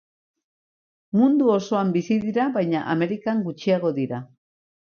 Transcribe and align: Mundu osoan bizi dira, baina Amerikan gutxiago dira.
Mundu 1.19 1.51
osoan 1.57 1.93
bizi 1.99 2.19
dira, 2.25 2.49
baina 2.57 2.83
Amerikan 2.97 3.47
gutxiago 3.51 3.95
dira. 4.03 4.27